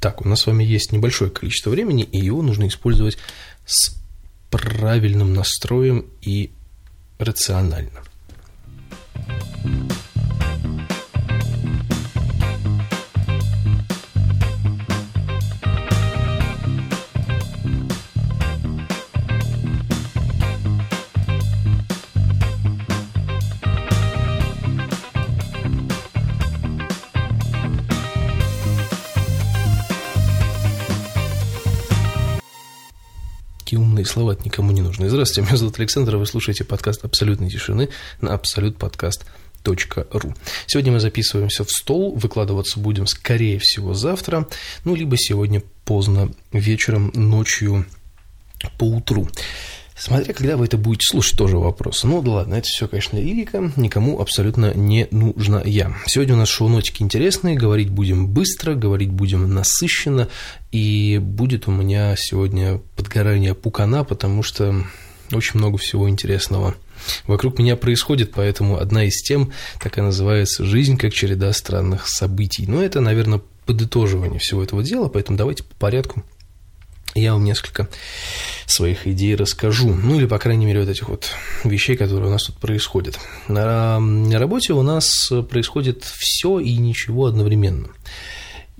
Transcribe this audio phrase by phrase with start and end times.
[0.00, 3.18] Так, у нас с вами есть небольшое количество времени, и его нужно использовать
[3.66, 3.94] с
[4.50, 6.50] правильным настроем и
[7.18, 8.02] рационально.
[34.10, 35.08] Слова никому не нужны.
[35.08, 40.34] Здравствуйте, меня зовут Александр, вы слушаете подкаст «Абсолютной тишины» на absolutpodcast.ru.
[40.66, 44.48] Сегодня мы записываемся в стол, выкладываться будем, скорее всего, завтра,
[44.84, 47.86] ну, либо сегодня поздно вечером, ночью,
[48.78, 49.28] по утру.
[50.00, 52.04] Смотря когда вы это будете слушать, тоже вопрос.
[52.04, 55.94] Ну да ладно, это все, конечно, лирика, никому абсолютно не нужна я.
[56.06, 60.28] Сегодня у нас шоу-нотики интересные, говорить будем быстро, говорить будем насыщенно,
[60.72, 64.74] и будет у меня сегодня подгорание пукана, потому что
[65.32, 66.74] очень много всего интересного
[67.26, 69.52] вокруг меня происходит, поэтому одна из тем
[69.82, 72.64] так и называется «Жизнь как череда странных событий».
[72.66, 76.24] Но это, наверное, подытоживание всего этого дела, поэтому давайте по порядку
[77.14, 77.88] я вам несколько
[78.66, 79.92] своих идей расскажу.
[79.94, 81.30] Ну, или, по крайней мере, вот этих вот
[81.64, 83.18] вещей, которые у нас тут происходят.
[83.48, 83.98] На
[84.38, 87.88] работе у нас происходит все и ничего одновременно.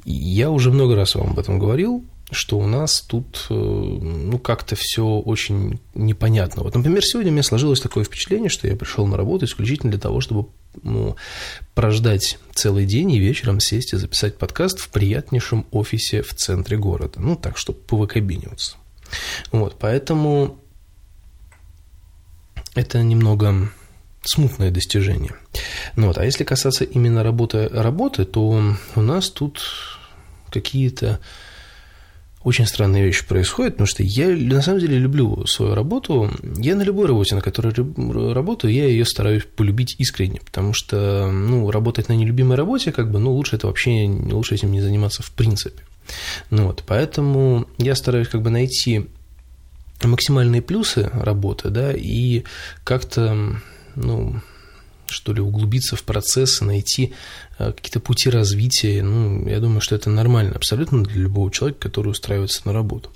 [0.05, 4.77] Я уже много раз вам об этом говорил, что у нас тут, э, ну, как-то
[4.77, 6.63] все очень непонятно.
[6.63, 10.01] Вот, например, сегодня у меня сложилось такое впечатление, что я пришел на работу исключительно для
[10.01, 10.49] того, чтобы
[10.83, 11.17] ну,
[11.75, 17.21] прождать целый день и вечером сесть и записать подкаст в приятнейшем офисе в центре города.
[17.21, 18.77] Ну, так, чтобы повыкабиниваться.
[19.53, 20.59] Вот, поэтому
[22.75, 23.71] это немного
[24.23, 25.35] смутное достижение.
[25.97, 28.63] Ну, вот, а если касаться именно работы, работы, то
[28.95, 29.61] у нас тут
[30.51, 31.21] какие-то
[32.43, 36.31] очень странные вещи происходят, потому что я на самом деле люблю свою работу.
[36.57, 37.75] Я на любой работе, на которой
[38.33, 43.19] работаю, я ее стараюсь полюбить искренне, потому что ну, работать на нелюбимой работе, как бы,
[43.19, 45.83] ну, лучше это вообще, лучше этим не заниматься в принципе.
[46.49, 49.07] Ну, вот, поэтому я стараюсь как бы найти
[50.03, 52.45] максимальные плюсы работы, да, и
[52.85, 53.61] как-то,
[53.95, 54.41] ну,
[55.11, 57.13] что ли, углубиться в процесс, найти
[57.59, 59.03] э, какие-то пути развития.
[59.03, 63.11] Ну, я думаю, что это нормально абсолютно для любого человека, который устраивается на работу.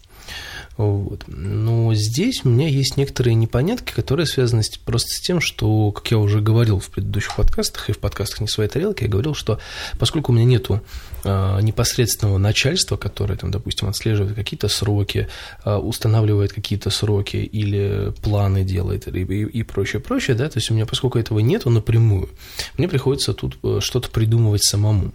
[0.77, 1.25] Вот.
[1.29, 6.19] Но здесь у меня есть некоторые непонятки, которые связаны просто с тем, что, как я
[6.19, 9.61] уже говорил в предыдущих подкастах и в подкастах «Не своей тарелки», я говорил, что
[9.99, 10.83] поскольку у меня нету
[11.25, 15.29] непосредственного начальства, которое, там, допустим, отслеживает какие-то сроки,
[15.65, 20.75] а, устанавливает какие-то сроки или планы делает и, и прочее, прочее, да, то есть у
[20.75, 22.29] меня, поскольку этого нету напрямую,
[22.77, 25.13] мне приходится тут э, что-то придумывать самому.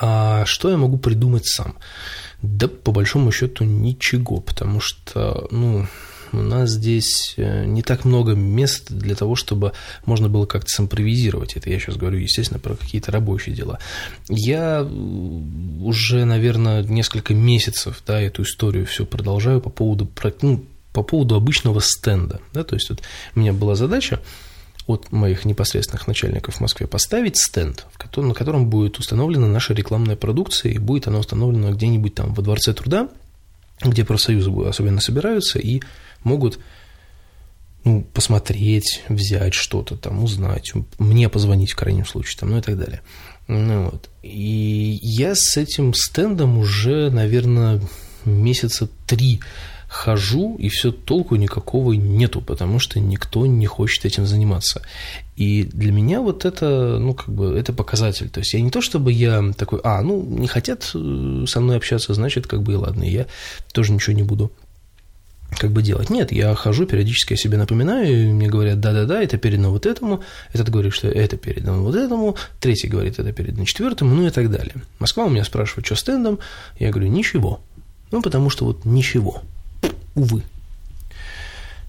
[0.00, 1.76] А что я могу придумать сам?
[2.42, 5.86] Да, по большому счету, ничего, потому что, ну,
[6.38, 9.72] у нас здесь э, не так много мест для того, чтобы
[10.06, 11.56] можно было как-то симпровизировать.
[11.56, 13.78] Это я сейчас говорю, естественно, про какие-то рабочие дела.
[14.28, 20.08] Я уже, наверное, несколько месяцев да, эту историю все продолжаю по поводу,
[20.42, 22.40] ну, по поводу обычного стенда.
[22.52, 23.02] Да, то есть вот
[23.34, 24.20] у меня была задача
[24.86, 30.72] от моих непосредственных начальников в Москве поставить стенд, на котором будет установлена наша рекламная продукция,
[30.72, 33.08] и будет она установлена где-нибудь там во Дворце труда,
[33.82, 35.82] где профсоюзы особенно собираются и
[36.24, 36.58] могут
[37.84, 42.78] ну, посмотреть, взять что-то там, узнать, мне позвонить в крайнем случае, там, ну и так
[42.78, 43.02] далее.
[43.46, 44.08] Ну, вот.
[44.22, 47.80] И я с этим стендом уже, наверное,
[48.24, 49.40] месяца три
[49.86, 54.82] хожу, и все толку никакого нету, потому что никто не хочет этим заниматься.
[55.36, 58.28] И для меня вот это, ну, как бы, это показатель.
[58.28, 61.76] То есть я не то, чтобы я такой, а, ну, не хотят э, со мной
[61.76, 63.26] общаться, значит, как бы и ладно, я
[63.72, 64.50] тоже ничего не буду
[65.58, 66.10] как бы делать.
[66.10, 70.22] Нет, я хожу, периодически о себе напоминаю, и мне говорят, да-да-да, это передано вот этому,
[70.52, 74.50] этот говорит, что это передано вот этому, третий говорит, это передано четвертому, ну и так
[74.50, 74.74] далее.
[74.98, 76.38] Москва у меня спрашивает, что стендом,
[76.78, 77.60] я говорю, ничего.
[78.10, 79.42] Ну, потому что вот ничего
[80.14, 80.42] увы.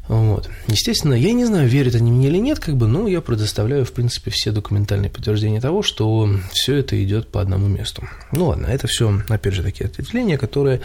[0.08, 0.50] Вот.
[0.68, 3.92] Естественно, я не знаю, верят они мне или нет, как бы, но я предоставляю, в
[3.92, 8.04] принципе, все документальные подтверждения того, что все это идет по одному месту.
[8.32, 10.82] Ну ладно, это все, опять же, такие ответвления, которые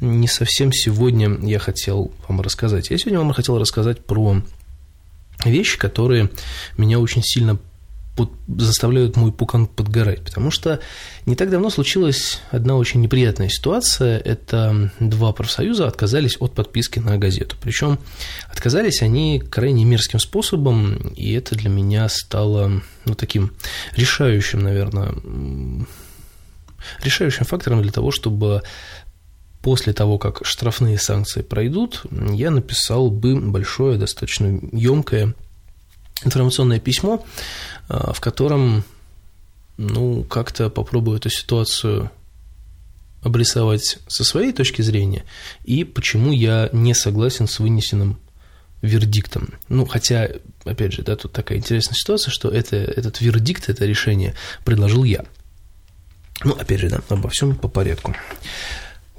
[0.00, 2.90] не совсем сегодня я хотел вам рассказать.
[2.90, 4.40] Я сегодня вам хотел рассказать про
[5.44, 6.30] вещи, которые
[6.78, 7.58] меня очень сильно
[8.16, 10.24] под, заставляют мой пукан подгорать.
[10.24, 10.80] Потому что
[11.26, 14.18] не так давно случилась одна очень неприятная ситуация.
[14.18, 17.56] Это два профсоюза отказались от подписки на газету.
[17.62, 17.98] Причем
[18.50, 23.52] отказались они крайне мерзким способом, и это для меня стало ну, таким
[23.96, 25.14] решающим, наверное,
[27.02, 28.62] Решающим фактором для того, чтобы
[29.62, 35.34] после того, как штрафные санкции пройдут, я написал бы большое, достаточно емкое
[36.24, 37.24] информационное письмо,
[37.88, 38.84] в котором
[39.76, 42.10] ну, как-то попробую эту ситуацию
[43.22, 45.24] обрисовать со своей точки зрения
[45.64, 48.18] и почему я не согласен с вынесенным
[48.82, 49.54] вердиктом.
[49.68, 50.28] Ну, хотя,
[50.64, 54.34] опять же, да, тут такая интересная ситуация, что это, этот вердикт, это решение
[54.64, 55.24] предложил я.
[56.44, 58.14] Ну, опять же, да, обо всем по порядку.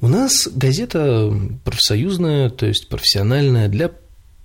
[0.01, 1.33] У нас газета
[1.63, 3.89] профсоюзная, то есть профессиональная для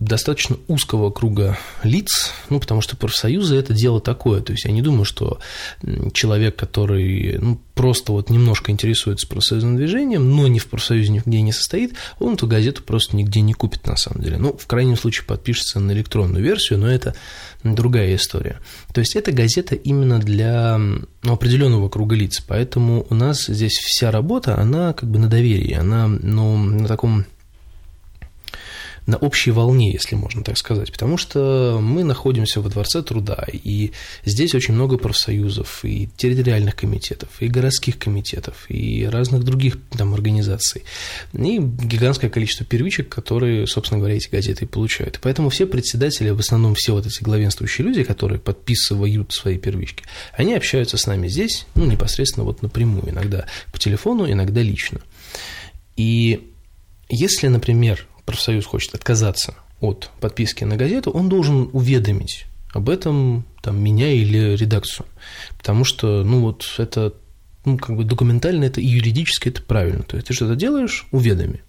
[0.01, 4.81] достаточно узкого круга лиц, ну, потому что профсоюзы– это дело такое, то есть я не
[4.81, 5.41] думаю, что
[6.13, 11.53] человек, который ну, просто вот немножко интересуется профсоюзным движением, но не в профсоюзе нигде не
[11.53, 14.39] состоит, он эту газету просто нигде не купит на самом деле.
[14.39, 17.17] Ну, в крайнем случае подпишется на электронную версию, но это
[17.65, 18.61] другая история.
[18.93, 24.13] То есть это газета именно для ну, определенного круга лиц, поэтому у нас здесь вся
[24.13, 27.27] работа, она как бы на доверии, она ну, на таком
[29.09, 33.93] на общей волне, если можно так сказать, потому что мы находимся во Дворце труда, и
[34.27, 40.85] здесь очень много профсоюзов, и территориальных комитетов, и городских комитетов, и разных других там организаций,
[41.33, 45.21] и гигантское количество первичек, которые, собственно говоря, эти газеты получают.
[45.23, 50.05] Поэтому все председатели, в основном все вот эти главенствующие люди, которые подписывают свои первички,
[50.35, 55.01] они общаются с нами здесь, ну, непосредственно вот напрямую, иногда по телефону, иногда лично.
[55.97, 56.53] И
[57.09, 62.45] если, например, профсоюз хочет отказаться от подписки на газету, он должен уведомить
[62.75, 65.07] об этом там, меня или редакцию.
[65.57, 67.15] Потому что, ну, вот это,
[67.65, 70.03] ну, как бы документально это и юридически это правильно.
[70.03, 71.63] То есть ты что-то делаешь, уведоми.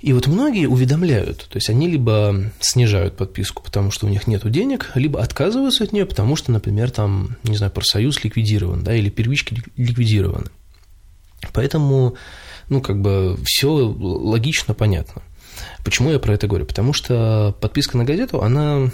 [0.00, 4.50] И вот многие уведомляют, то есть они либо снижают подписку, потому что у них нет
[4.50, 9.10] денег, либо отказываются от нее, потому что, например, там, не знаю, профсоюз ликвидирован, да, или
[9.10, 10.46] первички ликвидированы.
[11.52, 12.14] Поэтому,
[12.70, 15.20] ну, как бы все логично, понятно.
[15.84, 16.66] Почему я про это говорю?
[16.66, 18.90] Потому что подписка на газету, она,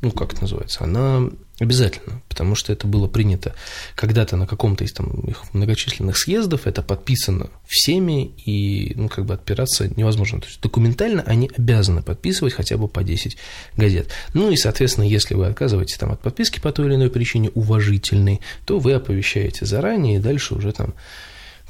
[0.00, 1.28] ну, как это называется, она
[1.60, 3.54] обязательно, потому что это было принято
[3.94, 9.34] когда-то на каком-то из там их многочисленных съездов, это подписано всеми, и, ну, как бы
[9.34, 10.40] отпираться невозможно.
[10.40, 13.36] То есть документально они обязаны подписывать хотя бы по 10
[13.76, 14.10] газет.
[14.32, 18.40] Ну и, соответственно, если вы отказываетесь там от подписки по той или иной причине уважительной,
[18.64, 20.94] то вы оповещаете заранее, и дальше уже там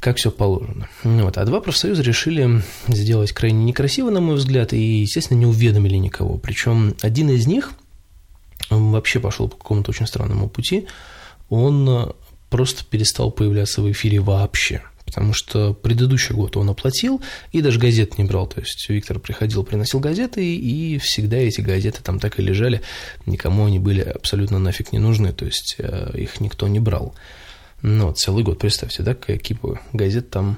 [0.01, 0.89] как все положено.
[1.03, 1.37] Вот.
[1.37, 6.37] А два профсоюза решили сделать крайне некрасиво, на мой взгляд, и, естественно, не уведомили никого.
[6.39, 7.71] Причем один из них
[8.69, 10.87] вообще пошел по какому-то очень странному пути.
[11.49, 12.13] Он
[12.49, 14.81] просто перестал появляться в эфире вообще.
[15.05, 17.21] Потому что предыдущий год он оплатил
[17.51, 18.47] и даже газет не брал.
[18.47, 22.81] То есть Виктор приходил, приносил газеты, и всегда эти газеты там так и лежали.
[23.27, 25.31] Никому они были абсолютно нафиг не нужны.
[25.31, 27.13] То есть э, их никто не брал.
[27.81, 30.57] Ну, целый год, представьте, да, какая кипа газет там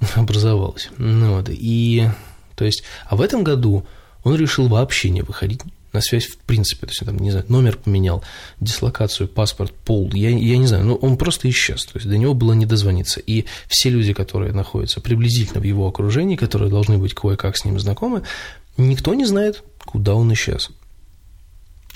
[0.14, 0.90] образовалась.
[0.98, 2.08] Ну, вот, и,
[2.56, 3.86] то есть, а в этом году
[4.22, 5.62] он решил вообще не выходить
[5.92, 8.22] на связь в принципе, то есть, там, не знаю, номер поменял,
[8.60, 12.34] дислокацию, паспорт, пол, я, я не знаю, но он просто исчез, то есть до него
[12.34, 13.18] было не дозвониться.
[13.20, 17.80] И все люди, которые находятся приблизительно в его окружении, которые должны быть кое-как с ним
[17.80, 18.22] знакомы,
[18.76, 20.70] никто не знает, куда он исчез.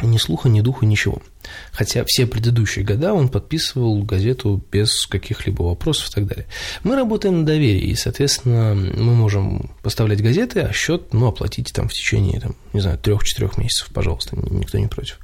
[0.02, 1.22] Ни слуха, ни духа, ничего.
[1.72, 6.46] Хотя все предыдущие года он подписывал газету без каких-либо вопросов и так далее.
[6.82, 11.88] Мы работаем на доверии, и, соответственно, мы можем поставлять газеты, а счет, ну, оплатите там
[11.88, 15.18] в течение, там, не знаю, трех-четырех месяцев, пожалуйста, никто не против.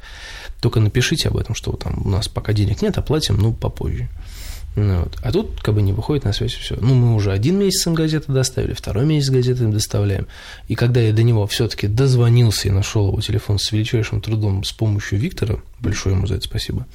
[0.61, 4.09] Только напишите об этом, что там у нас пока денег нет, оплатим, ну, попозже.
[4.77, 5.19] Ну, вот.
[5.23, 6.77] А тут как бы не выходит на связь все.
[6.81, 10.29] Ну, мы уже один месяц им газеты доставили, второй месяц газеты им доставляем.
[10.69, 14.73] И когда я до него все-таки дозвонился и нашел его телефон с величайшим трудом с
[14.73, 16.87] помощью Виктора, большое ему за это спасибо,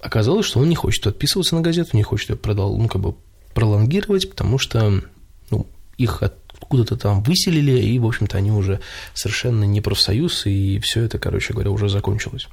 [0.00, 3.14] оказалось, что он не хочет отписываться на газету, не хочет ее продал, ну, как бы
[3.54, 5.02] пролонгировать, потому что
[5.50, 8.80] ну, их откуда-то там выселили, и, в общем-то, они уже
[9.14, 12.48] совершенно не профсоюз, и все это, короче говоря, уже закончилось.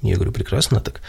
[0.00, 1.02] Я говорю, прекрасно, так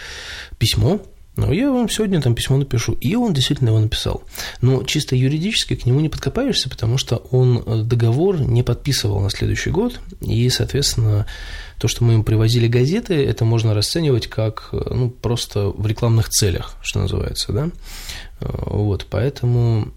[0.58, 1.02] письмо
[1.36, 2.94] ну, я вам сегодня там письмо напишу.
[2.94, 4.24] И он действительно его написал.
[4.62, 9.32] Но чисто юридически к нему не подкопаешься, потому что он э, договор не подписывал на
[9.32, 10.00] следующий год.
[10.22, 11.26] И, соответственно,
[11.80, 16.30] то, что мы ему привозили газеты, это можно расценивать как э, ну, просто в рекламных
[16.30, 17.52] целях, что называется.
[17.52, 17.70] Да?
[18.40, 19.92] Э, вот, поэтому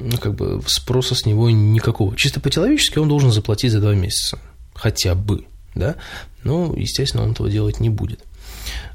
[0.00, 2.16] ну, как бы спроса с него никакого.
[2.16, 4.40] Чисто по-человечески он должен заплатить за два месяца.
[4.74, 5.44] Хотя бы.
[5.76, 5.94] Да?
[6.42, 8.24] Но, естественно, он этого делать не будет.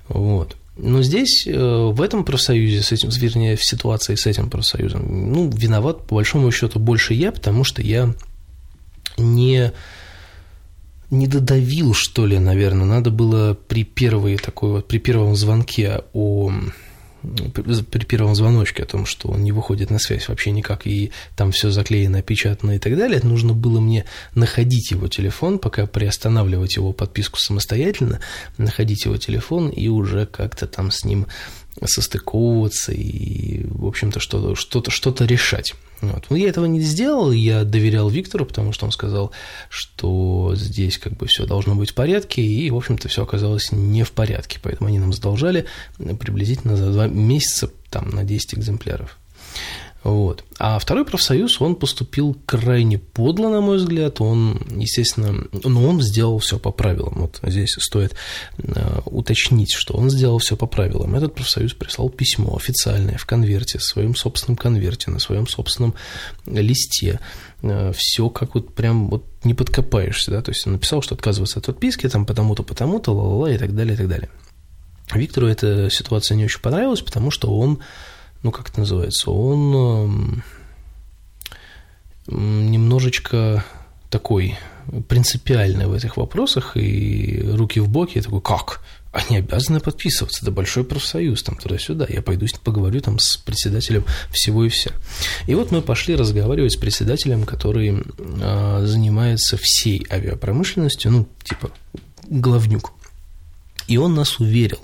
[0.10, 0.58] Вот.
[0.78, 5.50] Но здесь, э, в этом профсоюзе, с этим, вернее, в ситуации с этим профсоюзом, ну,
[5.50, 8.14] виноват, по большому счету, больше я, потому что я
[9.18, 9.74] не,
[11.10, 12.86] не додавил, что ли, наверное.
[12.86, 16.52] Надо было при первой такой вот, при первом звонке о
[17.22, 21.52] при первом звоночке о том, что он не выходит на связь вообще никак, и там
[21.52, 26.94] все заклеено, опечатано и так далее, нужно было мне находить его телефон, пока приостанавливать его
[26.94, 28.20] подписку самостоятельно,
[28.58, 31.28] находить его телефон и уже как-то там с ним
[31.88, 35.74] состыковываться и, в общем-то, что-то что что решать.
[36.02, 36.26] Вот.
[36.30, 39.32] Но я этого не сделал, я доверял Виктору, потому что он сказал,
[39.70, 44.04] что здесь как бы все должно быть в порядке, и, в общем-то, все оказалось не
[44.04, 45.66] в порядке, поэтому они нам задолжали
[45.98, 49.18] приблизительно за два месяца там, на 10 экземпляров.
[50.04, 50.44] Вот.
[50.58, 54.20] А второй профсоюз, он поступил крайне подло, на мой взгляд.
[54.20, 57.14] Он, естественно, но он сделал все по правилам.
[57.18, 58.16] Вот здесь стоит
[58.58, 61.16] э, уточнить, что он сделал все по правилам.
[61.16, 65.94] Этот профсоюз прислал письмо официальное в конверте, в своем собственном конверте, на своем собственном
[66.48, 67.20] листе.
[67.62, 71.60] Э, все как вот прям вот не подкопаешься, да, то есть он написал, что отказывается
[71.60, 74.30] от подписки, там потому-то, потому-то, ла-ла-ла и так далее, и так далее.
[75.14, 77.80] Виктору эта ситуация не очень понравилась, потому что он
[78.44, 80.44] ну, как это называется, он
[82.28, 83.64] эм, немножечко
[84.10, 84.58] такой
[85.08, 88.82] принципиальный в этих вопросах, и руки в боки, я такой, как?
[89.12, 94.64] Они обязаны подписываться, это большой профсоюз, там туда-сюда, я пойду поговорю там с председателем всего
[94.64, 94.92] и вся.
[95.48, 101.72] И вот мы пошли разговаривать с председателем, который э, занимается всей авиапромышленностью, ну, типа
[102.30, 102.94] главнюк.
[103.88, 104.80] И он нас уверил,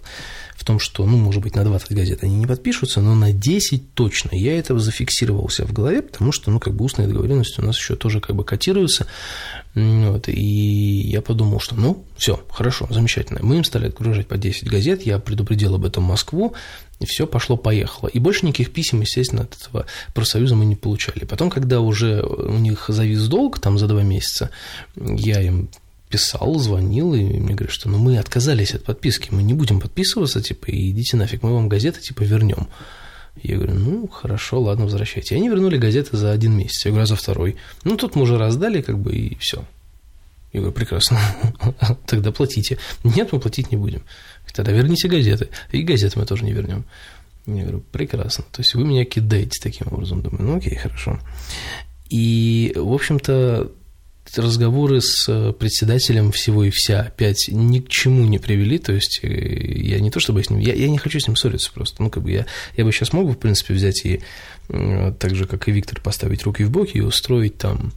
[0.68, 4.32] том, что, ну, может быть, на 20 газет они не подпишутся, но на 10 точно.
[4.34, 7.96] Я этого зафиксировался в голове, потому что, ну, как бы устные договоренности у нас еще
[7.96, 9.08] тоже как бы котируются.
[9.76, 13.40] Вот, и я подумал, что, ну, все, хорошо, замечательно.
[13.42, 16.54] Мы им стали отгружать по 10 газет, я предупредил об этом Москву,
[17.00, 18.10] и все пошло-поехало.
[18.10, 21.24] И больше никаких писем, естественно, от этого профсоюза мы не получали.
[21.24, 24.50] Потом, когда уже у них завис долг, там за два месяца,
[24.98, 25.70] я им
[26.10, 30.42] писал, звонил, и мне говорят, что ну, мы отказались от подписки, мы не будем подписываться,
[30.42, 32.68] типа, и идите нафиг, мы вам газеты, типа, вернем.
[33.44, 35.36] Я говорю, ну, хорошо, ладно, возвращайте.
[35.36, 37.56] И они вернули газеты за один месяц, я говорю, а за второй?
[37.84, 39.64] Ну, тут мы уже раздали, как бы, и все.
[40.54, 41.20] Я говорю, прекрасно,
[42.08, 42.80] тогда платите.
[43.04, 44.04] Нет, мы платить не будем.
[44.54, 46.86] Тогда верните газеты, и газеты мы тоже не вернем.
[47.46, 48.44] Я говорю, прекрасно.
[48.52, 50.22] То есть вы меня кидаете таким образом.
[50.22, 51.20] Думаю, ну окей, хорошо.
[52.10, 53.72] И, в общем-то,
[54.36, 59.20] разговоры с э, председателем всего и вся опять ни к чему не привели, то есть
[59.24, 62.02] э, я не то чтобы с ним, я, я не хочу с ним ссориться просто,
[62.02, 64.22] ну, как бы я, я бы сейчас мог бы, в принципе, взять и
[64.68, 67.94] так же, как и Виктор, поставить руки в боки и устроить там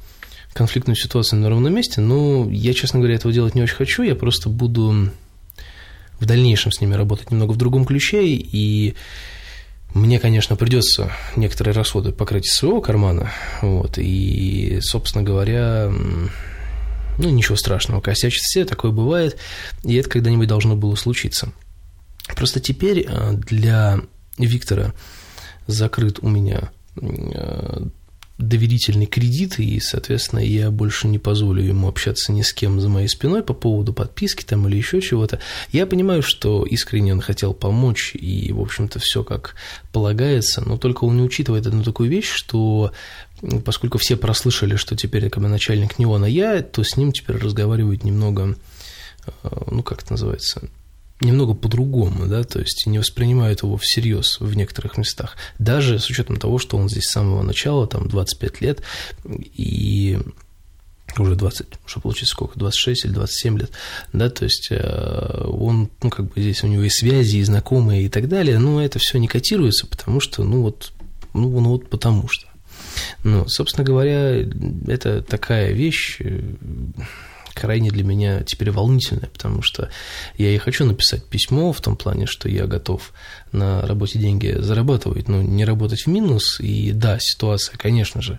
[0.52, 4.14] конфликтную ситуацию на ровном месте, но я, честно говоря, этого делать не очень хочу, я
[4.14, 5.10] просто буду
[6.20, 8.94] в дальнейшем с ними работать немного в другом ключе, и
[9.94, 13.30] мне, конечно, придется некоторые расходы покрыть из своего кармана,
[13.60, 15.90] вот, и, собственно говоря,
[17.18, 19.36] ну, ничего страшного, косячить все, такое бывает,
[19.82, 21.52] и это когда-нибудь должно было случиться.
[22.36, 24.00] Просто теперь э, для
[24.38, 24.94] Виктора
[25.66, 26.70] закрыт у меня
[27.00, 27.86] э,
[28.40, 33.08] доверительный кредит, и, соответственно, я больше не позволю ему общаться ни с кем за моей
[33.08, 35.40] спиной по поводу подписки там или еще чего-то.
[35.72, 39.54] Я понимаю, что искренне он хотел помочь, и, в общем-то, все как
[39.92, 42.92] полагается, но только он не учитывает одну такую вещь, что
[43.64, 47.12] поскольку все прослышали, что теперь как бы начальник не он, а я, то с ним
[47.12, 48.56] теперь разговаривают немного,
[49.26, 50.68] э, ну, как это называется,
[51.20, 56.36] немного по-другому, да, то есть не воспринимают его всерьез в некоторых местах, даже с учетом
[56.36, 58.82] того, что он здесь с самого начала, там, 25 лет,
[59.26, 60.18] и
[61.18, 63.70] уже 20, что получится сколько, 26 или 27 лет,
[64.12, 68.04] да, то есть э, он, ну, как бы здесь у него и связи, и знакомые,
[68.04, 70.92] и так далее, но это все не котируется, потому что, ну, вот,
[71.34, 72.46] ну, ну вот потому что.
[73.22, 74.44] Ну, собственно говоря,
[74.86, 76.40] это такая вещь, э,
[77.54, 79.90] крайне для меня теперь волнительное, потому что
[80.36, 83.12] я и хочу написать письмо в том плане, что я готов
[83.52, 86.60] на работе деньги зарабатывать, но не работать в минус.
[86.60, 88.38] И да, ситуация, конечно же,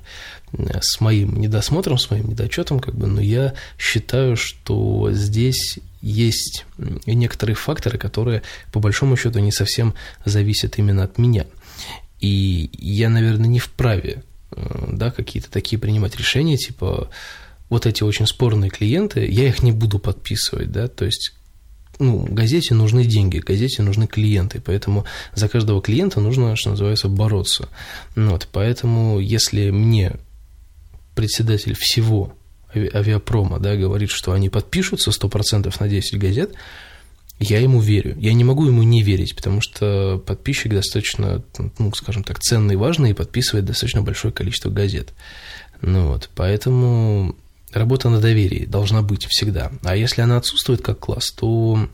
[0.53, 6.65] с моим недосмотром, с моим недочетом, как бы, но я считаю, что здесь есть
[7.05, 8.41] некоторые факторы, которые
[8.71, 9.93] по большому счету не совсем
[10.25, 11.45] зависят именно от меня.
[12.19, 17.09] И я, наверное, не вправе э, да, какие-то такие принимать решения, типа
[17.71, 21.33] вот эти очень спорные клиенты, я их не буду подписывать, да, то есть
[21.99, 27.69] ну, газете нужны деньги, газете нужны клиенты, поэтому за каждого клиента нужно, что называется, бороться.
[28.15, 30.17] Вот, поэтому если мне
[31.15, 32.33] председатель всего
[32.73, 36.53] авиапрома да, говорит, что они подпишутся 100% на 10 газет,
[37.39, 38.17] я ему верю.
[38.19, 41.41] Я не могу ему не верить, потому что подписчик достаточно,
[41.79, 45.13] ну, скажем так, ценный и важный и подписывает достаточно большое количество газет.
[45.81, 47.35] Ну вот, поэтому
[47.73, 49.71] работа на доверии должна быть всегда.
[49.83, 51.89] А если она отсутствует как класс, то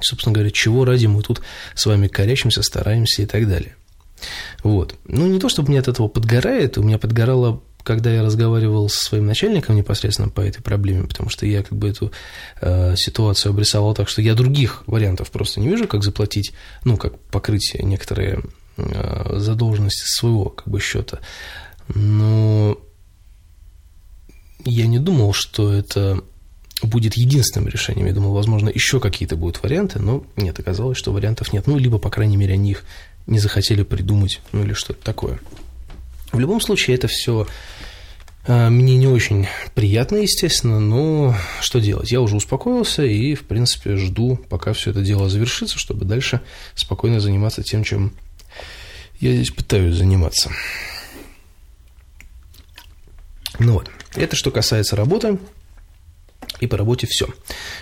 [0.00, 1.42] Собственно говоря, чего ради мы тут
[1.74, 3.76] с вами корячимся, стараемся и так далее.
[4.62, 4.94] Вот.
[5.04, 9.02] Ну, не то, чтобы мне от этого подгорает, у меня подгорало когда я разговаривал со
[9.02, 12.12] своим начальником непосредственно по этой проблеме, потому что я как бы эту
[12.60, 16.52] э, ситуацию обрисовал так, что я других вариантов просто не вижу, как заплатить,
[16.84, 18.42] ну, как покрыть некоторые
[18.76, 21.20] э, задолженности своего как бы счета.
[21.88, 22.78] Но
[24.64, 26.22] я не думал, что это
[26.82, 28.06] будет единственным решением.
[28.06, 31.66] Я думал, возможно, еще какие-то будут варианты, но нет, оказалось, что вариантов нет.
[31.66, 32.84] Ну, либо, по крайней мере, они их
[33.26, 35.40] не захотели придумать, ну или что-то такое.
[36.32, 37.46] В любом случае, это все
[38.46, 42.10] а, мне не очень приятно, естественно, но что делать?
[42.10, 46.40] Я уже успокоился и, в принципе, жду, пока все это дело завершится, чтобы дальше
[46.74, 48.12] спокойно заниматься тем, чем
[49.20, 50.50] я здесь пытаюсь заниматься.
[53.60, 55.38] Ну вот, это что касается работы.
[56.58, 57.28] И по работе все.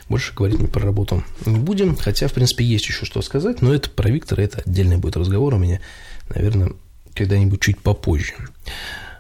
[0.09, 1.97] Больше говорить мы про работу не будем.
[1.97, 5.55] Хотя, в принципе, есть еще что сказать, но это про Виктора, это отдельный будет разговор
[5.55, 5.81] у меня,
[6.29, 6.73] наверное,
[7.15, 8.35] когда-нибудь чуть попозже.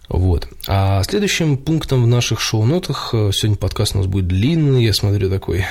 [0.09, 0.49] Вот.
[0.67, 5.29] А следующим пунктом в наших шоу-нотах, э, сегодня подкаст у нас будет длинный, я смотрю,
[5.29, 5.67] такой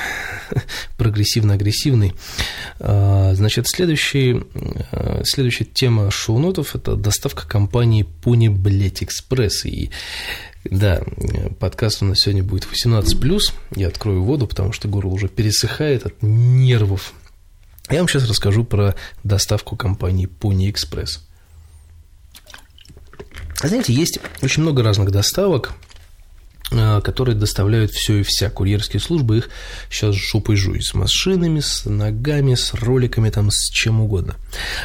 [0.98, 2.13] прогрессивно-агрессивный.
[2.79, 4.44] А, значит, следующий,
[4.91, 9.65] э, следующая тема шоу-нотов– это доставка компании Pony Блять Экспресс.
[9.65, 9.89] И
[10.71, 11.01] да,
[11.59, 16.15] подкаст у нас сегодня будет 18+, я открою воду, потому что горло уже пересыхает от
[16.21, 17.13] нервов.
[17.89, 21.19] Я вам сейчас расскажу про доставку компании Pony Express.
[23.63, 25.87] Знаете, есть очень много разных доставок, э,
[26.69, 28.50] которые доставляют все и вся.
[28.50, 29.50] Курьерские службы их
[29.89, 30.81] сейчас жопой жуй.
[30.81, 34.36] С машинами, с ногами, с роликами, там, с чем угодно.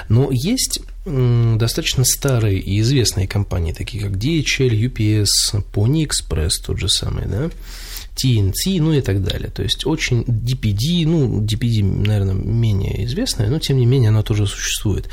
[0.09, 6.89] Но есть достаточно старые и известные компании, такие как DHL, UPS, Pony Express тот же
[6.89, 7.51] самый, да,
[8.17, 9.51] TNT, ну и так далее.
[9.51, 14.47] То есть очень DPD, ну, DPD, наверное, менее известная, но тем не менее она тоже
[14.47, 15.09] существует.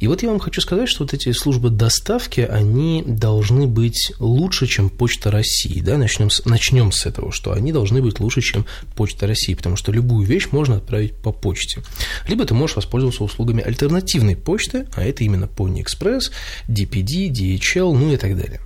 [0.00, 4.66] И вот я вам хочу сказать, что вот эти службы доставки, они должны быть лучше,
[4.66, 5.80] чем Почта России.
[5.80, 5.98] Да?
[5.98, 8.64] Начнем, с, начнем с этого, что они должны быть лучше, чем
[8.96, 11.82] Почта России, потому что любую вещь можно отправить по почте.
[12.26, 16.30] Либо ты можешь воспользоваться услугами альтернативной почты, а это именно Pony Express,
[16.68, 18.60] DPD, DHL, ну и так далее.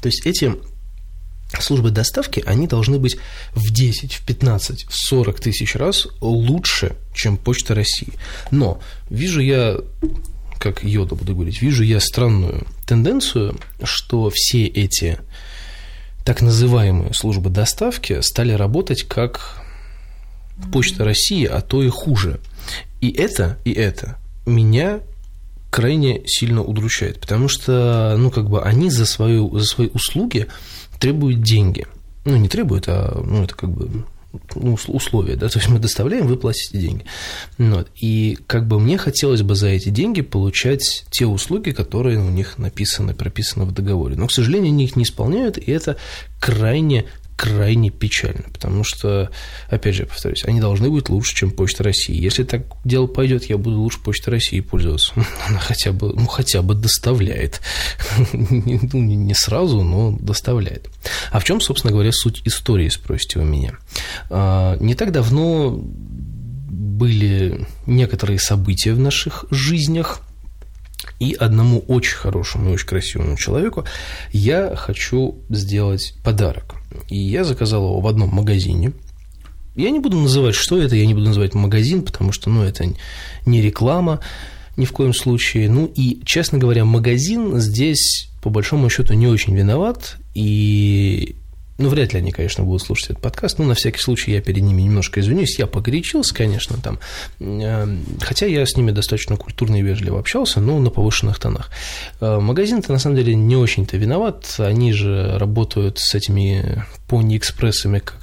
[0.00, 0.54] То есть эти
[1.62, 3.16] службы доставки, они должны быть
[3.52, 8.12] в 10, в 15, в 40 тысяч раз лучше, чем Почта России.
[8.50, 9.76] Но вижу я,
[10.58, 15.18] как Йода буду говорить, вижу я странную тенденцию, что все эти
[16.24, 19.62] так называемые службы доставки стали работать как
[20.72, 22.40] Почта России, а то и хуже.
[23.00, 25.00] И это, и это меня
[25.70, 30.46] крайне сильно удручает, потому что, ну, как бы они за, свою, за свои услуги
[30.98, 31.86] требует деньги.
[32.24, 34.04] Ну, не требует, а ну, это как бы
[34.54, 37.04] ну, условия, да, то есть мы доставляем, вы платите деньги.
[37.58, 37.88] Вот.
[37.96, 42.58] И как бы мне хотелось бы за эти деньги получать те услуги, которые у них
[42.58, 44.16] написаны, прописаны в договоре.
[44.16, 45.96] Но, к сожалению, они их не исполняют, и это
[46.40, 47.06] крайне
[47.36, 49.30] крайне печально, потому что,
[49.68, 52.14] опять же, повторюсь, они должны быть лучше, чем Почта России.
[52.14, 55.12] Если так дело пойдет, я буду лучше Почты России пользоваться.
[55.46, 57.60] Она хотя бы, ну, хотя бы доставляет.
[58.32, 60.88] Ну, не сразу, но доставляет.
[61.30, 63.72] А в чем, собственно говоря, суть истории, спросите вы меня?
[64.30, 70.20] А, не так давно были некоторые события в наших жизнях,
[71.18, 73.84] и одному очень хорошему и очень красивому человеку
[74.32, 76.75] я хочу сделать подарок.
[77.08, 78.92] И я заказал его в одном магазине.
[79.74, 82.86] Я не буду называть, что это, я не буду называть магазин, потому что, ну, это
[83.44, 84.20] не реклама
[84.76, 85.68] ни в коем случае.
[85.68, 91.36] Ну, и, честно говоря, магазин здесь, по большому счету, не очень виноват, и
[91.78, 93.58] ну, вряд ли они, конечно, будут слушать этот подкаст.
[93.58, 95.58] Ну, на всякий случай я перед ними немножко извинюсь.
[95.58, 96.98] Я погорячился, конечно, там.
[97.38, 101.70] Эм, хотя я с ними достаточно культурно и вежливо общался, но на повышенных тонах.
[102.20, 104.54] Э, магазин-то, на самом деле, не очень-то виноват.
[104.58, 108.22] Они же работают с этими пони-экспрессами как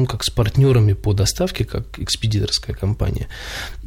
[0.00, 3.28] ну, как с партнерами по доставке, как экспедиторская компания,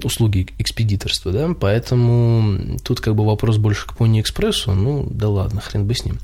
[0.04, 5.60] услуги экспедиторства, да, поэтому тут как бы вопрос больше к Пони Экспрессу, ну, да ладно,
[5.60, 6.20] хрен бы с ним.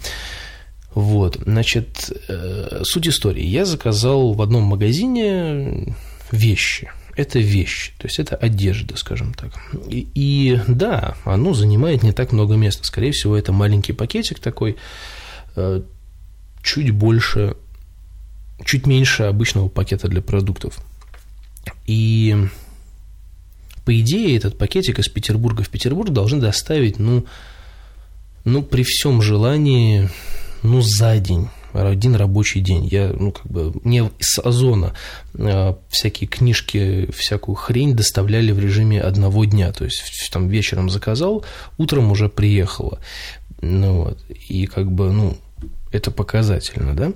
[0.93, 3.45] Вот, значит, э, суть истории.
[3.45, 5.95] Я заказал в одном магазине
[6.31, 6.89] вещи.
[7.15, 9.51] Это вещи, то есть это одежда, скажем так.
[9.89, 12.85] И, и да, оно занимает не так много места.
[12.85, 14.77] Скорее всего, это маленький пакетик такой,
[15.55, 15.81] э,
[16.63, 17.57] чуть больше,
[18.63, 20.79] чуть меньше обычного пакета для продуктов.
[21.85, 22.37] И
[23.83, 27.25] по идее, этот пакетик из Петербурга в Петербург должны доставить, ну,
[28.45, 30.09] ну, при всем желании
[30.63, 32.85] ну, за день, один рабочий день.
[32.85, 34.93] Я, ну, как бы, мне из Озона
[35.33, 39.71] э, всякие книжки, всякую хрень доставляли в режиме одного дня.
[39.71, 41.45] То есть, там вечером заказал,
[41.77, 42.99] утром уже приехало.
[43.61, 44.19] Ну, вот.
[44.29, 45.37] И как бы, ну,
[45.91, 47.13] это показательно, да?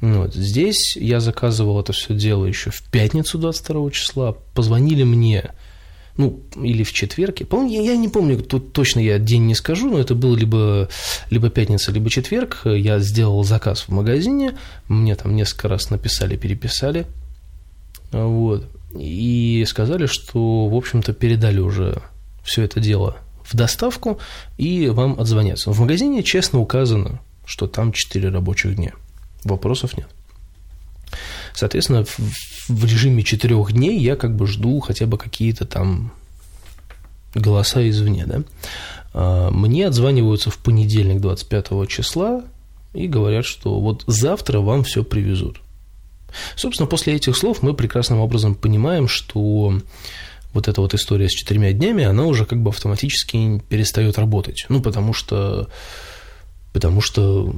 [0.00, 0.34] Ну, вот.
[0.34, 4.36] Здесь я заказывал это все дело еще в пятницу 22 числа.
[4.54, 5.52] Позвонили мне
[6.16, 7.40] ну, или в четверг.
[7.40, 10.88] Я, я не помню, тут точно я день не скажу, но это был либо,
[11.30, 12.62] либо пятница, либо четверг.
[12.64, 14.56] Я сделал заказ в магазине,
[14.88, 17.06] мне там несколько раз написали, переписали,
[18.12, 22.00] вот, и сказали, что, в общем-то, передали уже
[22.44, 24.18] все это дело в доставку,
[24.56, 25.72] и вам отзвонятся.
[25.72, 28.92] В магазине честно указано, что там 4 рабочих дня.
[29.42, 30.08] Вопросов нет.
[31.54, 32.04] Соответственно,
[32.68, 36.12] в, режиме четырех дней я как бы жду хотя бы какие-то там
[37.34, 38.42] голоса извне, да.
[39.12, 42.44] А, мне отзваниваются в понедельник 25 числа
[42.92, 45.60] и говорят, что вот завтра вам все привезут.
[46.56, 49.80] Собственно, после этих слов мы прекрасным образом понимаем, что
[50.52, 54.66] вот эта вот история с четырьмя днями, она уже как бы автоматически перестает работать.
[54.68, 55.68] Ну, потому что,
[56.72, 57.52] потому что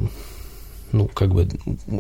[0.93, 1.49] ну, как бы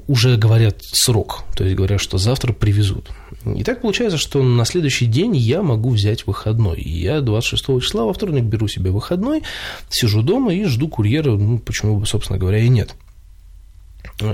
[0.06, 3.10] уже говорят срок, то есть говорят, что завтра привезут.
[3.44, 6.78] И так получается, что на следующий день я могу взять выходной.
[6.78, 9.42] И я 26 числа во вторник беру себе выходной,
[9.88, 12.94] сижу дома и жду курьера, ну, почему бы, собственно говоря, и нет.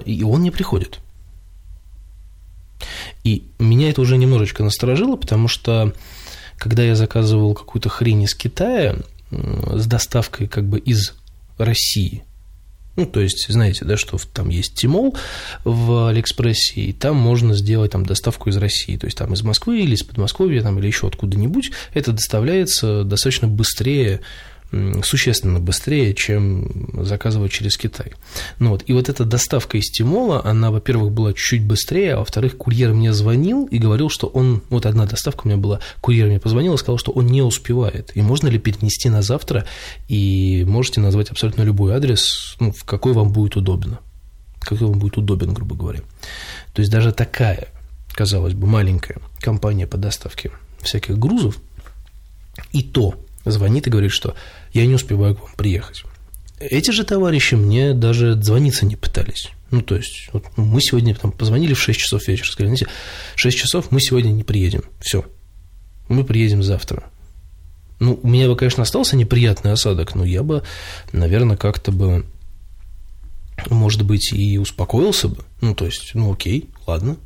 [0.04, 1.00] И он не приходит.
[3.24, 5.92] И меня это уже немножечко насторожило, потому что
[6.58, 8.96] когда я заказывал какую-то хрень из Китая
[9.30, 11.14] с доставкой как бы из
[11.58, 12.24] России–
[12.96, 15.16] ну, то есть, знаете, да, что там есть Тимол
[15.64, 19.80] в Алиэкспрессе, и там можно сделать там доставку из России, то есть там из Москвы
[19.80, 21.72] или из Подмосковья там, или еще откуда-нибудь.
[21.94, 24.20] Это доставляется достаточно быстрее,
[25.02, 28.12] существенно быстрее, чем заказывать через Китай.
[28.58, 32.56] Ну вот, и вот эта доставка из Тимола, она, во-первых, была чуть быстрее, а во-вторых,
[32.56, 36.40] курьер мне звонил и говорил, что он, вот одна доставка у меня была, курьер мне
[36.40, 39.66] позвонил и сказал, что он не успевает, и можно ли перенести на завтра,
[40.08, 44.00] и можете назвать абсолютно любой адрес, ну, в какой вам будет удобно,
[44.58, 46.00] какой вам будет удобен, грубо говоря.
[46.72, 47.68] То есть даже такая,
[48.14, 51.58] казалось бы, маленькая компания по доставке всяких грузов,
[52.72, 54.34] и то звонит и говорит, что
[54.72, 56.04] я не успеваю к вам приехать.
[56.58, 59.50] Эти же товарищи мне даже звониться не пытались.
[59.70, 62.86] Ну, то есть, вот мы сегодня там позвонили в 6 часов вечера, сказали, знаете,
[63.36, 65.24] 6 часов мы сегодня не приедем, все,
[66.08, 67.04] мы приедем завтра.
[67.98, 70.62] Ну, у меня бы, конечно, остался неприятный осадок, но я бы,
[71.12, 72.26] наверное, как-то бы,
[73.70, 75.44] может быть, и успокоился бы.
[75.60, 77.16] Ну, то есть, ну, окей, ладно,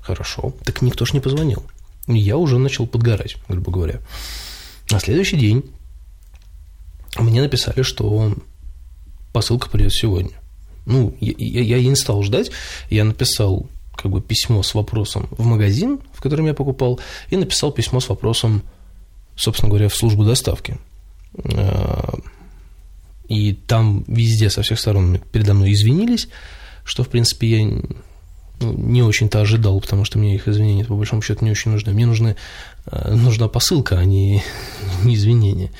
[0.00, 0.54] хорошо.
[0.64, 1.64] Так никто ж не позвонил.
[2.06, 4.00] Я уже начал подгорать, грубо говоря.
[4.90, 5.64] На следующий день
[7.22, 8.34] мне написали, что
[9.32, 10.32] посылка придет сегодня.
[10.86, 12.50] Ну, я, я, я не стал ждать,
[12.90, 17.00] я написал как бы письмо с вопросом в магазин, в котором я покупал,
[17.30, 18.62] и написал письмо с вопросом,
[19.36, 20.78] собственно говоря, в службу доставки.
[21.36, 22.18] А,
[23.28, 26.28] и там везде со всех сторон передо мной извинились,
[26.84, 27.66] что, в принципе, я
[28.60, 31.92] ну, не очень-то ожидал, потому что мне их извинения, по большому счету, не очень нужны.
[31.92, 32.36] Мне нужны,
[32.86, 34.42] а, нужна посылка, а не,
[35.02, 35.70] не извинения.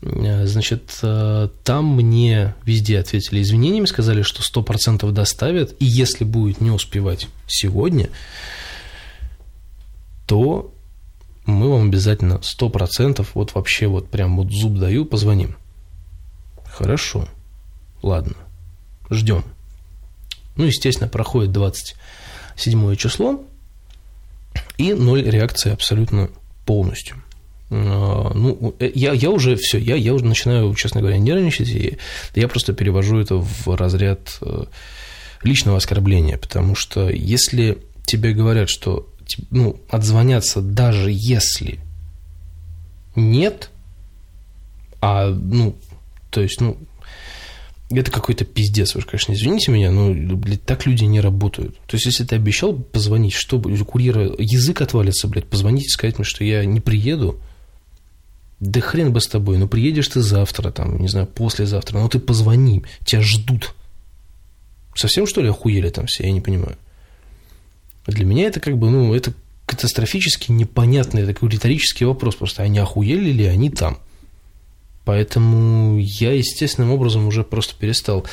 [0.00, 6.60] Э, значит, э, там мне везде ответили извинениями, сказали, что 100% доставят, и если будет
[6.60, 8.08] не успевать сегодня,
[10.26, 10.72] то
[11.46, 15.56] мы вам обязательно 100%, вот вообще вот прям вот зуб даю, позвоним.
[16.64, 17.28] Хорошо,
[18.02, 18.36] ладно,
[19.10, 19.44] ждем.
[20.56, 23.44] Ну, естественно, проходит 27 число,
[24.76, 26.30] и ноль реакции абсолютно
[26.66, 27.22] полностью.
[27.70, 31.98] А, ну, э, я, я уже все, я, я уже начинаю, честно говоря, нервничать, и
[32.34, 34.64] я просто перевожу это в разряд э,
[35.42, 39.06] личного оскорбления, потому что если тебе говорят, что
[39.50, 41.78] ну, отзвоняться даже если
[43.14, 43.70] нет,
[45.00, 45.76] а, ну,
[46.30, 46.78] то есть, ну,
[47.90, 51.76] это какой-то пиздец, вы, конечно, извините меня, но, блядь, так люди не работают.
[51.86, 56.18] То есть, если ты обещал позвонить, что, у курьера язык отвалится, блядь, позвонить и сказать
[56.18, 57.40] мне, что я не приеду,
[58.60, 62.18] да хрен бы с тобой, ну приедешь ты завтра, там, не знаю, послезавтра, ну ты
[62.18, 63.74] позвони, тебя ждут.
[64.94, 66.76] Совсем что ли охуели там все, я не понимаю.
[68.06, 69.32] Для меня это как бы, ну, это
[69.66, 72.36] катастрофически непонятный такой риторический вопрос.
[72.36, 73.98] Просто они охуели ли они там?
[75.04, 78.26] Поэтому я естественным образом уже просто перестал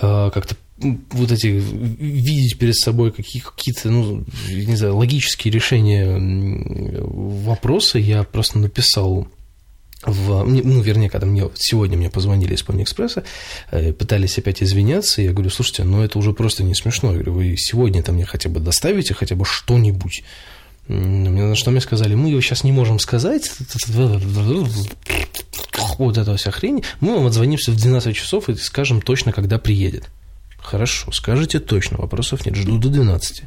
[0.00, 6.16] э, как-то вот эти видеть перед собой какие, какие-то, ну, не знаю, логические решения
[7.00, 7.98] вопроса.
[7.98, 9.28] Я просто написал
[10.02, 13.22] в, ну, вернее, когда мне сегодня мне позвонили из Экспресса,
[13.70, 17.10] э, пытались опять извиняться, я говорю, слушайте, ну это уже просто не смешно.
[17.10, 20.24] Я говорю, вы сегодня-то мне хотя бы доставите хотя бы что-нибудь.
[20.88, 23.52] На что мне сказали, мы его сейчас не можем сказать,
[25.98, 30.08] вот эта вся хрень, мы вам отзвонимся в 12 часов и скажем точно, когда приедет.
[30.58, 33.42] Хорошо, скажите точно, вопросов нет, жду до 12.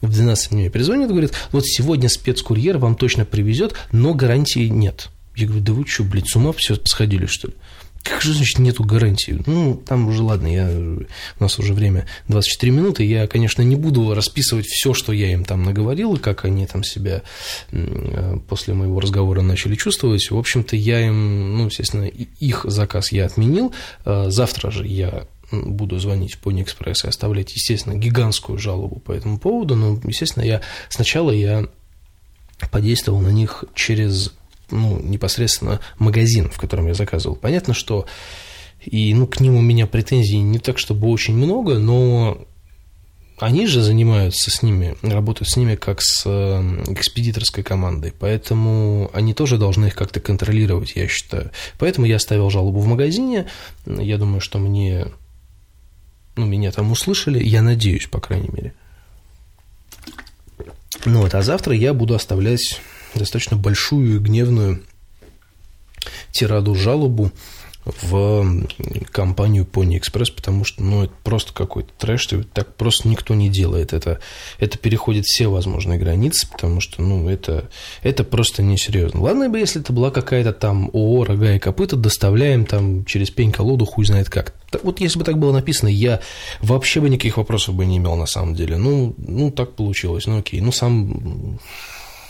[0.00, 5.10] В 12 мне перезвонит, говорит, вот сегодня спецкурьер вам точно привезет, но гарантии нет.
[5.38, 7.54] Я говорю, да вы что, блядь, с ума все сходили, что ли?
[8.02, 9.42] Как же, значит, нету гарантии?
[9.46, 14.14] Ну, там уже, ладно, я, у нас уже время 24 минуты, я, конечно, не буду
[14.14, 17.22] расписывать все, что я им там наговорил, и как они там себя
[18.48, 20.30] после моего разговора начали чувствовать.
[20.30, 23.74] В общем-то, я им, ну, естественно, их заказ я отменил.
[24.04, 29.38] А завтра же я буду звонить Pony Express и оставлять, естественно, гигантскую жалобу по этому
[29.38, 31.66] поводу, но, естественно, я сначала я
[32.70, 34.32] подействовал на них через
[34.70, 37.36] ну, непосредственно магазин, в котором я заказывал.
[37.36, 38.06] Понятно, что
[38.84, 42.46] и ну, к ним у меня претензий не так, чтобы очень много, но
[43.38, 49.34] они же занимаются с ними, работают с ними как с э, экспедиторской командой, поэтому они
[49.34, 51.50] тоже должны их как-то контролировать, я считаю.
[51.78, 53.46] Поэтому я оставил жалобу в магазине,
[53.86, 55.06] я думаю, что мне,
[56.36, 58.74] ну, меня там услышали, я надеюсь, по крайней мере.
[61.04, 62.80] Ну вот, а завтра я буду оставлять
[63.14, 64.82] достаточно большую и гневную
[66.32, 67.32] тираду жалобу
[68.02, 68.66] в
[69.10, 73.92] компанию Pony Express, потому что, ну, это просто какой-то трэш, так просто никто не делает.
[73.92, 74.20] Это,
[74.58, 77.70] это переходит все возможные границы, потому что, ну, это,
[78.02, 79.22] это просто несерьезно.
[79.22, 83.86] Ладно бы, если это была какая-то там ООО «Рога и копыта», доставляем там через пень-колоду,
[83.86, 84.54] хуй знает как.
[84.82, 86.20] Вот если бы так было написано, я
[86.60, 88.76] вообще бы никаких вопросов бы не имел на самом деле.
[88.76, 90.60] Ну, ну так получилось, ну окей.
[90.60, 91.58] Ну, сам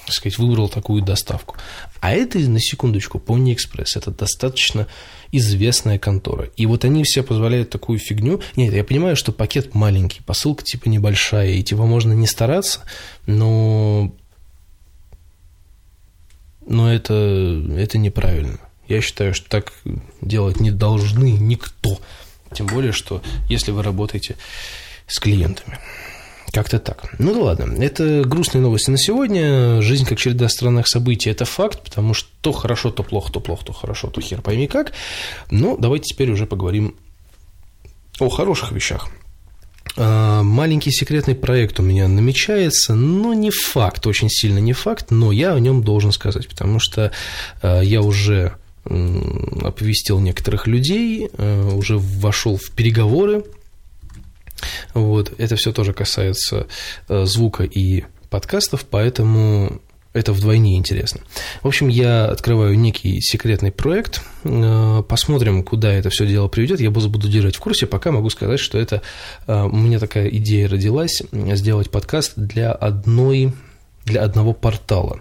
[0.09, 1.57] так сказать, выбрал такую доставку.
[2.01, 3.89] А это, на секундочку, Pony Express.
[3.97, 4.87] Это достаточно
[5.33, 6.49] известная контора.
[6.57, 8.41] И вот они все позволяют такую фигню.
[8.57, 12.81] Нет, я понимаю, что пакет маленький, посылка типа небольшая, и типа можно не стараться,
[13.27, 14.15] но,
[16.67, 17.13] но это,
[17.77, 18.61] это неправильно.
[18.89, 19.75] Я считаю, что так
[20.23, 22.01] делать не должны никто.
[22.55, 24.37] Тем более, что если вы работаете
[25.07, 25.79] с клиентами.
[26.53, 27.15] Как-то так.
[27.19, 27.83] Ну ладно.
[27.83, 29.83] Это грустные новости на сегодня.
[29.83, 33.67] Жизнь как череда странных событий– это факт, потому что то хорошо, то плохо, то плохо,
[33.67, 34.93] то хорошо, то хер пойми как.
[35.51, 36.95] Но давайте теперь уже поговорим
[38.19, 39.09] о хороших вещах.
[39.97, 45.33] А, маленький секретный проект у меня намечается, но не факт, очень сильно не факт, но
[45.33, 47.13] я о нем должен сказать, потому что
[47.63, 53.45] а, я уже оповестил некоторых людей, а, уже вошел в переговоры
[54.95, 56.67] вот, это все тоже касается
[57.09, 59.81] э, звука и подкастов, поэтому
[60.13, 61.21] это вдвойне интересно.
[61.63, 66.81] В общем, я открываю некий секретный проект, э, посмотрим, куда это все дело приведет.
[66.81, 69.03] Я буду держать в курсе, пока могу сказать, что это
[69.47, 73.53] э, у меня такая идея родилась сделать подкаст для одной
[74.09, 75.21] для одного портала.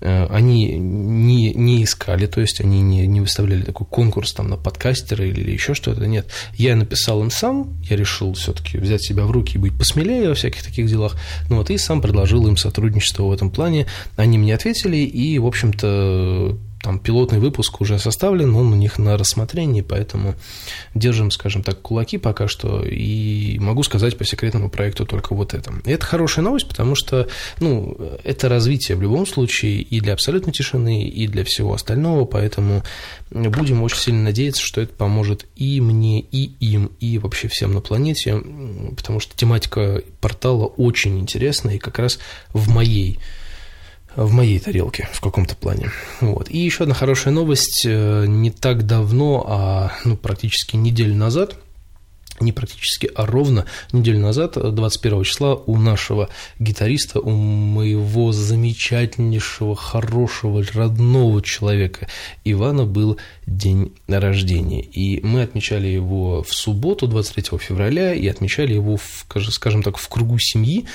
[0.00, 4.56] Э, они не, не искали, то есть они не, не выставляли такой конкурс там на
[4.56, 6.30] подкастеры или еще что-то, нет.
[6.54, 10.34] Я написал им сам, я решил все-таки взять себя в руки и быть посмелее во
[10.34, 11.16] всяких таких делах,
[11.48, 13.86] ну вот и сам предложил им сотрудничество в этом плане.
[14.16, 19.18] Они мне ответили, и, в общем-то, там пилотный выпуск уже составлен, он у них на
[19.18, 20.36] рассмотрении, поэтому
[20.94, 25.72] держим, скажем так, кулаки пока что, и могу сказать по секретному проекту только вот это.
[25.84, 27.26] И это хорошая новость, потому что,
[27.58, 32.84] ну, это развитие в любом случае и для абсолютной тишины, и для всего остального, поэтому
[33.32, 37.80] будем очень сильно надеяться, что это поможет и мне, и им, и вообще всем на
[37.80, 38.40] планете,
[38.96, 42.20] потому что тематика портала очень интересная и как раз
[42.52, 43.18] в моей
[44.16, 45.90] в моей тарелке в каком-то плане.
[46.20, 46.50] Вот.
[46.50, 47.84] И еще одна хорошая новость.
[47.86, 51.56] Э, не так давно, а ну, практически неделю назад–
[52.40, 60.64] не практически, а ровно неделю назад, 21 числа, у нашего гитариста, у моего замечательнейшего, хорошего,
[60.74, 62.08] родного человека
[62.44, 64.82] Ивана был день рождения.
[64.82, 70.08] И мы отмечали его в субботу, 23 февраля, и отмечали его, в, скажем так, в
[70.08, 70.86] кругу семьи,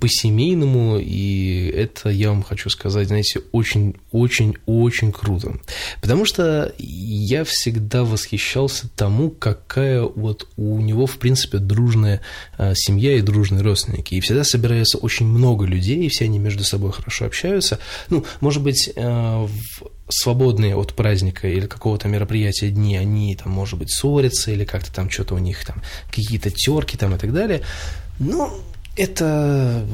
[0.00, 5.58] по-семейному, и это, я вам хочу сказать, знаете, очень-очень-очень круто.
[6.00, 12.20] Потому что я всегда восхищался тому, какая вот у него, в принципе, дружная
[12.56, 14.14] а, семья и дружные родственники.
[14.14, 17.78] И всегда собирается очень много людей, и все они между собой хорошо общаются.
[18.10, 23.78] Ну, может быть, а, в свободные от праздника или какого-то мероприятия дни, они там, может
[23.78, 27.62] быть, ссорятся или как-то там что-то у них там какие-то терки там и так далее.
[28.18, 28.50] Ну,
[28.96, 29.84] это,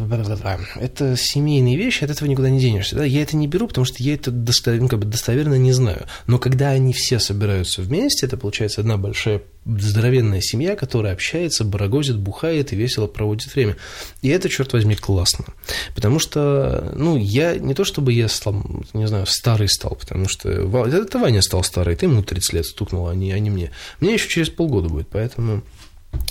[0.76, 2.96] это семейные вещи, от этого никуда не денешься.
[2.96, 3.04] Да?
[3.04, 6.06] Я это не беру, потому что я это достоверно, ну, как бы достоверно не знаю.
[6.26, 12.18] Но когда они все собираются вместе, это получается одна большая здоровенная семья, которая общается, барагозит,
[12.18, 13.76] бухает и весело проводит время.
[14.20, 15.46] И это, черт возьми, классно.
[15.94, 20.50] Потому что, ну, я не то чтобы я стал, не знаю, старый стал, потому что
[20.50, 23.70] это Ваня стал старый, ты ему 30 лет стукнул, а не, а не мне.
[24.00, 25.62] Мне еще через полгода будет, поэтому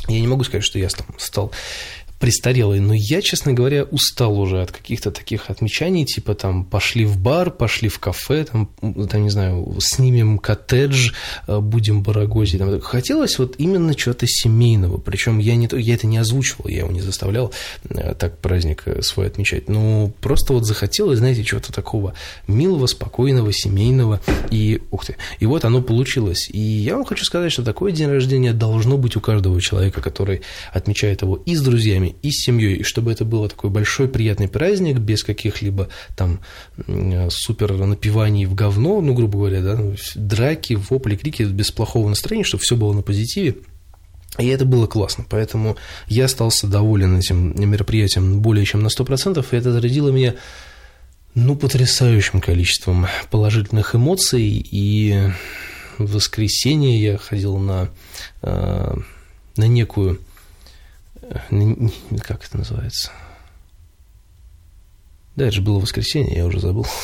[0.07, 1.51] я не могу сказать, что я там стал
[2.19, 7.17] престарелый, но я, честно говоря, устал уже от каких-то таких отмечаний, типа там пошли в
[7.17, 8.69] бар, пошли в кафе, там,
[9.09, 11.11] там не знаю, снимем коттедж,
[11.47, 12.59] э, будем барагозить.
[12.59, 12.79] Там.
[12.81, 17.01] Хотелось вот именно чего-то семейного, причем я, не, я это не озвучивал, я его не
[17.01, 17.53] заставлял
[17.89, 22.13] э, так праздник э, свой отмечать, ну, просто вот захотелось, знаете, чего-то такого
[22.47, 24.19] милого, спокойного, семейного,
[24.51, 26.49] и, ух ты, и вот оно получилось.
[26.51, 30.41] И я вам хочу сказать, что такое день рождения должно быть у каждого человека, который
[30.73, 34.47] отмечает его и с друзьями, и с семьей, и чтобы это было такой большой приятный
[34.47, 36.39] праздник, без каких-либо там
[37.29, 39.79] супер напиваний в говно, ну, грубо говоря, да,
[40.15, 43.55] драки, вопли, крики, без плохого настроения, чтобы все было на позитиве.
[44.37, 45.75] И это было классно, поэтому
[46.07, 50.35] я остался доволен этим мероприятием более чем на 100%, и это зарядило меня
[51.35, 55.31] ну, потрясающим количеством положительных эмоций, и
[55.97, 57.89] в воскресенье я ходил на,
[58.41, 58.95] э,
[59.57, 60.19] на некую
[62.21, 63.11] как это называется?
[65.35, 66.85] Да, это же было воскресенье, я уже забыл.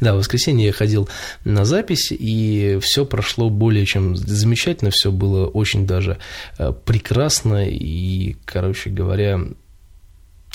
[0.00, 1.08] Да, в воскресенье я ходил
[1.44, 6.18] на запись, и все прошло более чем замечательно, все было очень даже
[6.58, 9.40] э, прекрасно, и, короче говоря...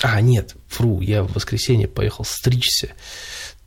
[0.00, 2.94] А, нет, фру, я в воскресенье поехал стричься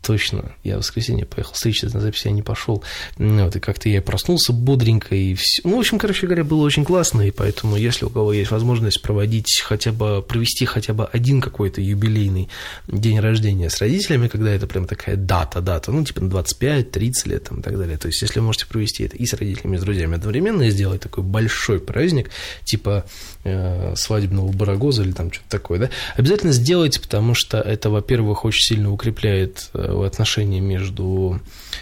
[0.04, 0.52] точно.
[0.64, 2.84] Я в воскресенье поехал встречаться на записи, я не пошел.
[3.18, 5.62] Вот, и как-то я проснулся бодренько, и все.
[5.64, 9.02] Ну, в общем, короче говоря, было очень классно, и поэтому, если у кого есть возможность
[9.02, 12.50] проводить хотя бы, провести хотя бы один какой-то юбилейный
[12.88, 17.28] день рождения с родителями, когда это прям такая дата, дата, ну, типа на 25, 30
[17.28, 17.98] лет там, и так далее.
[17.98, 20.70] То есть, если вы можете провести это и с родителями, и с друзьями одновременно, и
[20.70, 22.30] сделать такой большой праздник,
[22.66, 23.06] типа
[23.46, 28.76] э, свадебного барагоза или там что-то такое, да, обязательно сделайте, потому что это, во-первых, очень
[28.76, 31.40] сильно укрепляет э, отношения между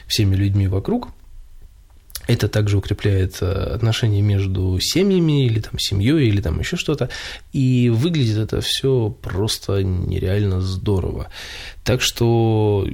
[0.08, 1.10] всеми людьми вокруг.
[2.28, 7.10] Это также укрепляет э, отношения между семьями или там семьей или там еще что-то.
[7.52, 11.30] И выглядит это все просто нереально здорово.
[11.84, 12.88] Так что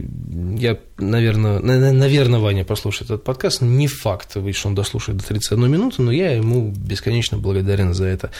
[0.58, 3.62] я, наверное, наверное, Ваня послушает этот подкаст.
[3.62, 8.32] Не факт, что он дослушает до 31 минуты, но я ему бесконечно благодарен за это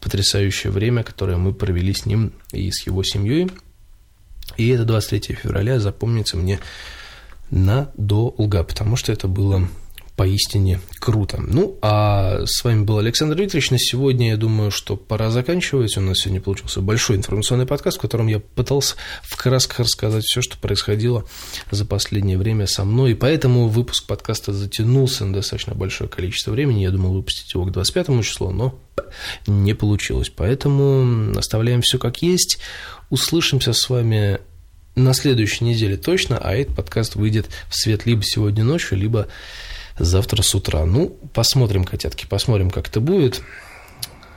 [0.00, 3.50] потрясающее время, которое мы провели с ним и с его семьей.
[4.56, 6.60] И это 23 февраля запомнится мне
[7.50, 9.68] надолго, потому что это было
[10.20, 11.40] поистине круто.
[11.40, 13.70] Ну, а с вами был Александр Викторович.
[13.70, 15.96] На сегодня, я думаю, что пора заканчивать.
[15.96, 20.42] У нас сегодня получился большой информационный подкаст, в котором я пытался в красках рассказать все,
[20.42, 21.24] что происходило
[21.70, 23.12] за последнее время со мной.
[23.12, 26.82] И поэтому выпуск подкаста затянулся на достаточно большое количество времени.
[26.82, 28.78] Я думал выпустить его к 25 числу, но
[29.46, 30.28] не получилось.
[30.28, 32.58] Поэтому оставляем все как есть.
[33.10, 34.40] Услышимся с вами
[34.94, 39.28] на следующей неделе точно, а этот подкаст выйдет в свет либо сегодня ночью, либо
[39.98, 40.84] завтра с утра.
[40.84, 43.42] Ну, посмотрим, котятки, посмотрим, как это будет.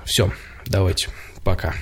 [0.05, 0.31] Все,
[0.65, 1.09] давайте,
[1.43, 1.73] пока.